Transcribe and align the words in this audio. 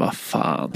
vad 0.00 0.14
fan. 0.14 0.72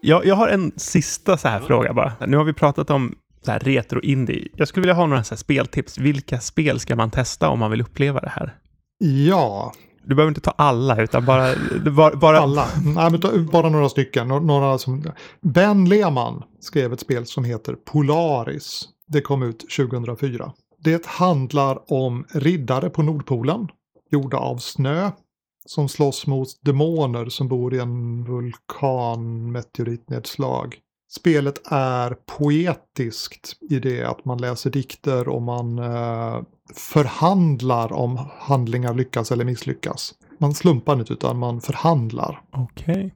Jag, 0.00 0.26
jag 0.26 0.34
har 0.34 0.48
en 0.48 0.72
sista 0.76 1.36
så 1.36 1.48
här 1.48 1.60
fråga 1.60 1.92
bara. 1.92 2.12
Nu 2.26 2.36
har 2.36 2.44
vi 2.44 2.52
pratat 2.52 2.90
om 2.90 3.14
så 3.44 3.50
här 3.50 3.58
retro 3.58 4.00
indie. 4.00 4.48
Jag 4.56 4.68
skulle 4.68 4.82
vilja 4.82 4.94
ha 4.94 5.06
några 5.06 5.24
så 5.24 5.34
här 5.34 5.38
speltips. 5.38 5.98
Vilka 5.98 6.40
spel 6.40 6.80
ska 6.80 6.96
man 6.96 7.10
testa 7.10 7.48
om 7.48 7.58
man 7.58 7.70
vill 7.70 7.80
uppleva 7.80 8.20
det 8.20 8.28
här? 8.28 8.54
Ja, 8.98 9.72
Du 10.04 10.14
behöver 10.14 10.28
inte 10.30 10.40
ta 10.40 10.50
alla, 10.50 11.02
utan 11.02 11.24
bara... 11.24 11.48
bara, 11.96 12.16
bara 12.16 12.38
alla. 12.40 12.66
Nej, 12.84 13.10
men 13.10 13.20
ta- 13.20 13.38
bara 13.52 13.68
några 13.68 13.88
stycken. 13.88 14.28
Nå- 14.28 14.40
Några 14.40 14.78
som... 14.78 15.04
Ben 15.40 15.84
Lehmann 15.88 16.42
skrev 16.60 16.92
ett 16.92 17.00
spel 17.00 17.26
som 17.26 17.44
heter 17.44 17.74
Polaris. 17.74 18.88
Det 19.14 19.20
kom 19.20 19.42
ut 19.42 19.64
2004. 19.76 20.52
Det 20.78 21.06
handlar 21.06 21.92
om 21.92 22.24
riddare 22.30 22.90
på 22.90 23.02
Nordpolen, 23.02 23.68
gjorda 24.10 24.36
av 24.36 24.56
snö, 24.56 25.10
som 25.66 25.88
slåss 25.88 26.26
mot 26.26 26.48
demoner 26.60 27.28
som 27.28 27.48
bor 27.48 27.74
i 27.74 27.78
en 27.78 28.24
vulkanmeteoritnedslag. 28.24 30.78
Spelet 31.12 31.72
är 31.72 32.16
poetiskt 32.38 33.56
i 33.70 33.78
det 33.78 34.04
att 34.04 34.24
man 34.24 34.38
läser 34.38 34.70
dikter 34.70 35.28
och 35.28 35.42
man 35.42 35.78
eh, 35.78 36.42
förhandlar 36.74 37.92
om 37.92 38.28
handlingar 38.38 38.94
lyckas 38.94 39.32
eller 39.32 39.44
misslyckas. 39.44 40.14
Man 40.38 40.54
slumpar 40.54 40.98
inte 40.98 41.12
utan 41.12 41.38
man 41.38 41.60
förhandlar. 41.60 42.42
Okej. 42.50 43.14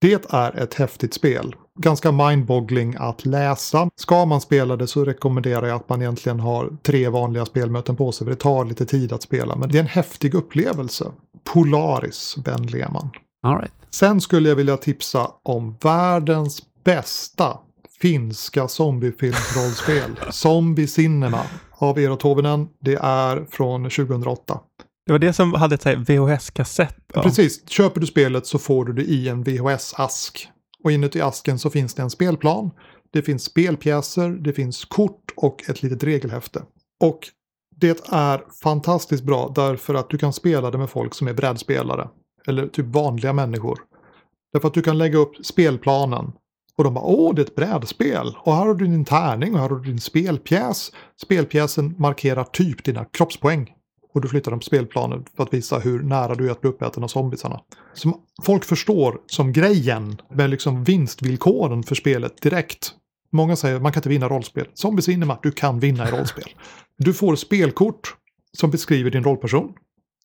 Det 0.00 0.26
är 0.30 0.62
ett 0.62 0.74
häftigt 0.74 1.14
spel. 1.14 1.54
Ganska 1.78 2.12
mindboggling 2.12 2.94
att 2.98 3.26
läsa. 3.26 3.90
Ska 3.96 4.24
man 4.24 4.40
spela 4.40 4.76
det 4.76 4.86
så 4.86 5.04
rekommenderar 5.04 5.66
jag 5.66 5.76
att 5.76 5.88
man 5.88 6.02
egentligen 6.02 6.40
har 6.40 6.70
tre 6.82 7.08
vanliga 7.08 7.46
spelmöten 7.46 7.96
på 7.96 8.12
sig. 8.12 8.24
För 8.24 8.30
det 8.30 8.40
tar 8.40 8.64
lite 8.64 8.86
tid 8.86 9.12
att 9.12 9.22
spela. 9.22 9.56
Men 9.56 9.68
det 9.68 9.78
är 9.78 9.82
en 9.82 9.86
häftig 9.88 10.34
upplevelse. 10.34 11.12
Polaris, 11.52 12.36
Ben 12.44 12.66
Lehmann. 12.66 13.10
All 13.42 13.56
right. 13.56 13.72
Sen 13.90 14.20
skulle 14.20 14.48
jag 14.48 14.56
vilja 14.56 14.76
tipsa 14.76 15.30
om 15.42 15.76
världens 15.82 16.62
bästa 16.84 17.58
finska 18.00 18.68
zombiefilmsrollspel. 18.68 20.20
Zombie 20.30 20.86
Cinema 20.86 21.42
av 21.72 21.98
Eero 21.98 22.16
Tovinen. 22.16 22.68
Det 22.80 22.98
är 23.02 23.46
från 23.50 23.82
2008. 23.82 24.60
Det 25.06 25.12
var 25.12 25.18
det 25.18 25.32
som 25.32 25.54
hade 25.54 25.74
ett 25.74 25.86
VHS-kassett. 25.86 26.96
Ja. 27.14 27.22
Precis, 27.22 27.68
köper 27.68 28.00
du 28.00 28.06
spelet 28.06 28.46
så 28.46 28.58
får 28.58 28.84
du 28.84 28.92
det 28.92 29.02
i 29.02 29.28
en 29.28 29.44
VHS-ask. 29.44 30.48
Och 30.84 30.92
inuti 30.92 31.20
asken 31.20 31.58
så 31.58 31.70
finns 31.70 31.94
det 31.94 32.02
en 32.02 32.10
spelplan. 32.10 32.70
Det 33.10 33.22
finns 33.22 33.44
spelpjäser, 33.44 34.30
det 34.30 34.52
finns 34.52 34.84
kort 34.84 35.32
och 35.36 35.68
ett 35.68 35.82
litet 35.82 36.04
regelhäfte. 36.04 36.62
Och 37.04 37.28
det 37.76 38.08
är 38.12 38.44
fantastiskt 38.62 39.24
bra 39.24 39.52
därför 39.54 39.94
att 39.94 40.10
du 40.10 40.18
kan 40.18 40.32
spela 40.32 40.70
det 40.70 40.78
med 40.78 40.90
folk 40.90 41.14
som 41.14 41.28
är 41.28 41.32
brädspelare. 41.32 42.08
Eller 42.46 42.68
typ 42.68 42.86
vanliga 42.86 43.32
människor. 43.32 43.78
Därför 44.52 44.68
att 44.68 44.74
du 44.74 44.82
kan 44.82 44.98
lägga 44.98 45.18
upp 45.18 45.46
spelplanen. 45.46 46.32
Och 46.76 46.84
de 46.84 46.94
bara 46.94 47.04
åh 47.04 47.34
det 47.34 47.42
är 47.42 47.44
ett 47.44 47.54
brädspel. 47.54 48.36
Och 48.38 48.54
här 48.54 48.66
har 48.66 48.74
du 48.74 48.86
din 48.86 49.04
tärning 49.04 49.54
och 49.54 49.60
här 49.60 49.68
har 49.68 49.76
du 49.76 49.84
din 49.84 50.00
spelpjäs. 50.00 50.92
Spelpjäsen 51.22 51.94
markerar 51.98 52.44
typ 52.44 52.84
dina 52.84 53.04
kroppspoäng. 53.04 53.74
Och 54.18 54.22
du 54.22 54.28
flyttar 54.28 54.50
dem 54.50 54.60
på 54.60 54.64
spelplanen 54.64 55.24
för 55.36 55.42
att 55.42 55.54
visa 55.54 55.78
hur 55.78 56.02
nära 56.02 56.34
du 56.34 56.46
är 56.46 56.50
att 56.50 56.60
bli 56.60 56.70
uppäten 56.70 57.04
av 57.04 57.08
zombisarna. 57.08 57.60
Som 57.94 58.14
folk 58.42 58.64
förstår 58.64 59.20
som 59.26 59.52
grejen 59.52 60.20
med 60.34 60.50
liksom 60.50 60.84
vinstvillkoren 60.84 61.82
för 61.82 61.94
spelet 61.94 62.42
direkt. 62.42 62.90
Många 63.32 63.56
säger 63.56 63.76
att 63.76 63.82
man 63.82 63.92
kan 63.92 64.00
inte 64.00 64.08
vinna 64.08 64.28
rollspel. 64.28 64.66
Zombies 64.74 65.08
innebär 65.08 65.34
att 65.34 65.42
du 65.42 65.52
kan 65.52 65.80
vinna 65.80 66.08
i 66.08 66.10
rollspel. 66.10 66.48
Du 66.98 67.14
får 67.14 67.36
spelkort 67.36 68.14
som 68.52 68.70
beskriver 68.70 69.10
din 69.10 69.24
rollperson. 69.24 69.72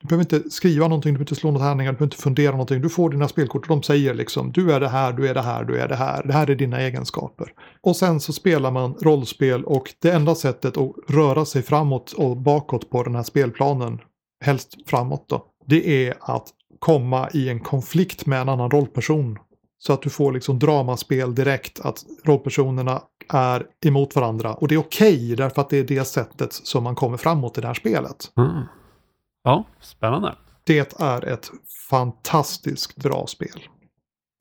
Du 0.04 0.08
behöver 0.08 0.36
inte 0.36 0.50
skriva 0.50 0.88
någonting, 0.88 1.14
du 1.14 1.18
behöver 1.18 1.32
inte 1.32 1.36
slå 1.36 1.52
något 1.52 1.62
handlingar, 1.62 1.92
du 1.92 1.96
behöver 1.96 2.14
inte 2.14 2.24
fundera 2.24 2.52
någonting. 2.52 2.82
Du 2.82 2.90
får 2.90 3.10
dina 3.10 3.28
spelkort 3.28 3.62
och 3.62 3.68
de 3.68 3.84
säger 3.84 4.14
liksom 4.14 4.52
du 4.52 4.72
är 4.72 4.80
det 4.80 4.88
här, 4.88 5.14
du 5.14 5.28
är 5.28 5.34
det 5.34 5.42
här, 5.42 5.64
du 5.64 5.78
är 5.78 5.88
det 5.88 5.96
här. 5.96 6.24
Det 6.24 6.34
här 6.34 6.50
är 6.50 6.56
dina 6.56 6.82
egenskaper. 6.82 7.54
Och 7.82 7.96
sen 7.96 8.20
så 8.20 8.34
spelar 8.34 8.72
man 8.72 8.94
rollspel 8.94 9.64
och 9.64 9.94
det 10.02 10.12
enda 10.12 10.36
sättet 10.36 10.78
att 10.78 10.92
röra 11.08 11.46
sig 11.46 11.62
framåt 11.62 12.12
och 12.12 12.38
bakåt 12.38 12.90
på 12.90 13.04
den 13.04 13.16
här 13.16 13.24
spelplanen, 13.24 14.00
helst 14.46 14.76
framåt 14.86 15.26
då, 15.30 15.46
det 15.66 16.08
är 16.08 16.14
att 16.20 16.48
komma 16.80 17.30
i 17.34 17.50
en 17.50 17.60
konflikt 17.60 18.26
med 18.26 18.42
en 18.42 18.50
annan 18.50 18.72
rollperson. 18.72 19.38
Så 19.78 19.94
att 19.94 20.02
du 20.02 20.10
får 20.10 20.32
liksom 20.32 20.60
dramaspel 20.60 21.36
direkt, 21.36 21.80
att 21.80 22.06
rollpersonerna 22.24 23.02
är 23.30 23.66
emot 23.86 24.16
varandra. 24.16 24.54
Och 24.54 24.68
det 24.68 24.76
är 24.76 24.80
okej, 24.80 25.36
därför 25.36 25.62
att 25.62 25.70
det 25.70 25.78
är 25.78 25.84
det 25.84 26.06
sättet 26.06 26.54
som 26.54 26.84
man 26.84 26.96
kommer 26.96 27.18
framåt 27.18 27.58
i 27.58 27.62
det 27.62 27.68
här 27.68 27.74
spelet. 27.74 28.32
Mm. 28.38 28.64
Ja, 29.44 29.64
spännande. 29.82 30.36
Det 30.64 31.00
är 31.02 31.26
ett 31.26 31.52
fantastiskt 31.90 32.96
bra 32.96 33.28
spel. 33.28 33.60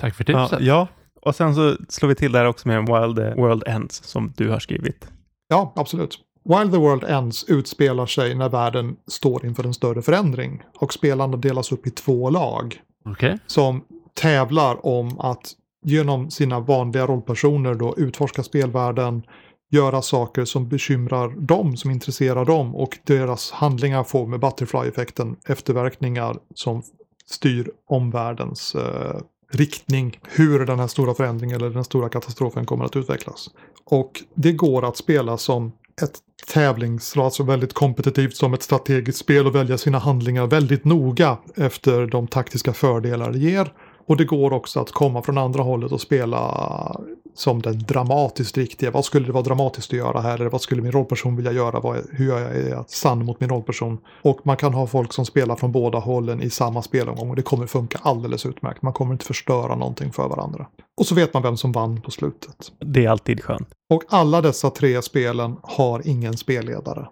Tack 0.00 0.14
för 0.14 0.30
Ja, 0.30 0.48
tipset. 0.48 0.66
ja, 0.66 0.88
och 1.20 1.34
sen 1.34 1.54
så 1.54 1.76
slår 1.88 2.08
vi 2.08 2.14
till 2.14 2.32
där 2.32 2.44
också 2.44 2.68
med 2.68 2.78
Wild 2.80 3.16
the 3.16 3.34
World 3.34 3.62
Ends 3.66 4.04
som 4.04 4.32
du 4.36 4.50
har 4.50 4.58
skrivit. 4.58 5.08
Ja, 5.48 5.72
absolut. 5.76 6.18
While 6.44 6.70
the 6.70 6.76
World 6.78 7.04
Ends 7.04 7.44
utspelar 7.44 8.06
sig 8.06 8.34
när 8.34 8.48
världen 8.48 8.96
står 9.06 9.46
inför 9.46 9.64
en 9.66 9.74
större 9.74 10.02
förändring 10.02 10.62
och 10.78 10.92
spelarna 10.92 11.36
delas 11.36 11.72
upp 11.72 11.86
i 11.86 11.90
två 11.90 12.30
lag 12.30 12.80
Okej. 13.04 13.38
som 13.46 13.84
tävlar 14.14 14.86
om 14.86 15.20
att 15.20 15.52
genom 15.84 16.30
sina 16.30 16.60
vanliga 16.60 17.06
rollpersoner 17.06 17.74
då 17.74 17.94
utforska 17.96 18.42
spelvärlden, 18.42 19.22
göra 19.72 20.02
saker 20.02 20.44
som 20.44 20.68
bekymrar 20.68 21.28
dem, 21.28 21.76
som 21.76 21.90
intresserar 21.90 22.44
dem 22.44 22.76
och 22.76 22.98
deras 23.04 23.50
handlingar 23.50 24.04
får 24.04 24.26
med 24.26 24.40
Butterfly-effekten 24.40 25.36
efterverkningar 25.46 26.36
som 26.54 26.82
styr 27.26 27.70
omvärldens 27.86 28.74
eh, 28.74 29.20
riktning, 29.52 30.18
hur 30.22 30.66
den 30.66 30.78
här 30.78 30.86
stora 30.86 31.14
förändringen 31.14 31.56
eller 31.56 31.70
den 31.70 31.84
stora 31.84 32.08
katastrofen 32.08 32.66
kommer 32.66 32.84
att 32.84 32.96
utvecklas. 32.96 33.50
Och 33.84 34.22
det 34.34 34.52
går 34.52 34.88
att 34.88 34.96
spela 34.96 35.36
som 35.36 35.72
ett 36.02 36.18
tävlings, 36.54 37.16
alltså 37.16 37.42
väldigt 37.42 37.72
kompetitivt 37.72 38.36
som 38.36 38.54
ett 38.54 38.62
strategiskt 38.62 39.18
spel 39.18 39.46
och 39.46 39.54
välja 39.54 39.78
sina 39.78 39.98
handlingar 39.98 40.46
väldigt 40.46 40.84
noga 40.84 41.38
efter 41.56 42.06
de 42.06 42.26
taktiska 42.26 42.72
fördelar 42.72 43.32
det 43.32 43.38
ger. 43.38 43.72
Och 44.06 44.16
det 44.16 44.24
går 44.24 44.52
också 44.52 44.80
att 44.80 44.92
komma 44.92 45.22
från 45.22 45.38
andra 45.38 45.62
hållet 45.62 45.92
och 45.92 46.00
spela 46.00 46.96
som 47.34 47.62
den 47.62 47.78
dramatiskt 47.78 48.56
riktiga. 48.56 48.90
Vad 48.90 49.04
skulle 49.04 49.26
det 49.26 49.32
vara 49.32 49.42
dramatiskt 49.42 49.92
att 49.92 49.98
göra 49.98 50.20
här? 50.20 50.34
Eller 50.34 50.50
vad 50.50 50.60
skulle 50.60 50.82
min 50.82 50.92
rollperson 50.92 51.36
vilja 51.36 51.52
göra? 51.52 51.80
Vad, 51.80 52.06
hur 52.10 52.28
jag 52.28 52.40
är 52.40 52.68
jag 52.68 52.90
sann 52.90 53.24
mot 53.24 53.40
min 53.40 53.48
rollperson? 53.48 53.98
Och 54.22 54.40
man 54.42 54.56
kan 54.56 54.74
ha 54.74 54.86
folk 54.86 55.12
som 55.12 55.26
spelar 55.26 55.56
från 55.56 55.72
båda 55.72 55.98
hållen 55.98 56.42
i 56.42 56.50
samma 56.50 56.82
spelomgång 56.82 57.30
och 57.30 57.36
det 57.36 57.42
kommer 57.42 57.66
funka 57.66 57.98
alldeles 58.02 58.46
utmärkt. 58.46 58.82
Man 58.82 58.92
kommer 58.92 59.12
inte 59.12 59.24
förstöra 59.24 59.76
någonting 59.76 60.12
för 60.12 60.28
varandra. 60.28 60.66
Och 61.00 61.06
så 61.06 61.14
vet 61.14 61.34
man 61.34 61.42
vem 61.42 61.56
som 61.56 61.72
vann 61.72 62.00
på 62.00 62.10
slutet. 62.10 62.72
Det 62.78 63.04
är 63.04 63.10
alltid 63.10 63.42
skönt. 63.42 63.68
Och 63.90 64.02
alla 64.08 64.40
dessa 64.40 64.70
tre 64.70 65.02
spelen 65.02 65.56
har 65.62 66.08
ingen 66.08 66.36
spelledare. 66.36 67.08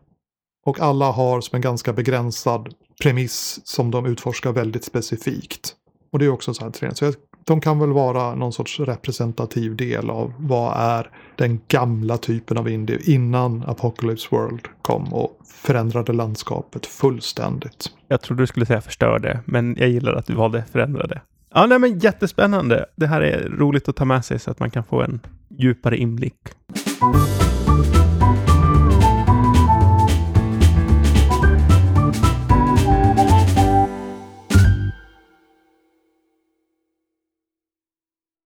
Och 0.66 0.80
alla 0.80 1.10
har 1.10 1.40
som 1.40 1.56
en 1.56 1.62
ganska 1.62 1.92
begränsad 1.92 2.74
premiss 3.02 3.60
som 3.64 3.90
de 3.90 4.06
utforskar 4.06 4.52
väldigt 4.52 4.84
specifikt. 4.84 5.76
Och 6.12 6.18
det 6.18 6.24
är 6.24 6.28
också 6.28 6.54
så 6.54 6.64
här 6.64 6.70
tre. 6.70 6.94
Så 6.94 7.04
jag, 7.04 7.14
de 7.44 7.60
kan 7.60 7.78
väl 7.78 7.92
vara 7.92 8.34
någon 8.34 8.52
sorts 8.52 8.80
representativ 8.80 9.76
del 9.76 10.10
av 10.10 10.32
vad 10.38 10.76
är 10.76 11.10
den 11.36 11.60
gamla 11.68 12.16
typen 12.16 12.58
av 12.58 12.68
indie 12.68 12.98
innan 13.04 13.64
Apocalypse 13.66 14.28
World 14.30 14.68
kom 14.82 15.14
och 15.14 15.40
förändrade 15.46 16.12
landskapet 16.12 16.86
fullständigt. 16.86 17.90
Jag 18.08 18.20
trodde 18.20 18.42
du 18.42 18.46
skulle 18.46 18.66
säga 18.66 18.80
förstörde, 18.80 19.40
men 19.44 19.76
jag 19.78 19.88
gillar 19.88 20.12
att 20.12 20.26
du 20.26 20.34
valde 20.34 20.64
förändrade. 20.72 21.20
Ja, 21.54 21.66
nej, 21.66 21.78
men 21.78 21.98
jättespännande. 21.98 22.86
Det 22.96 23.06
här 23.06 23.20
är 23.20 23.48
roligt 23.48 23.88
att 23.88 23.96
ta 23.96 24.04
med 24.04 24.24
sig 24.24 24.38
så 24.38 24.50
att 24.50 24.60
man 24.60 24.70
kan 24.70 24.84
få 24.84 25.02
en 25.02 25.20
djupare 25.48 25.96
inblick. 25.96 26.36